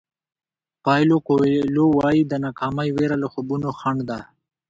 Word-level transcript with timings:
پایلو 0.83 1.17
کویلو 1.27 1.85
وایي 1.97 2.21
د 2.27 2.33
ناکامۍ 2.45 2.89
وېره 2.95 3.17
له 3.23 3.27
خوبونو 3.33 3.69
خنډ 3.79 3.99
ده. 4.09 4.19